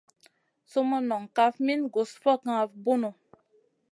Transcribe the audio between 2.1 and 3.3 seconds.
fokŋa vi bunu.